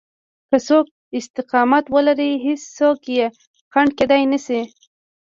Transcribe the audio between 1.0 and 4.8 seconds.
استقامت ولري هېڅوک يې خنډ کېدای نشي.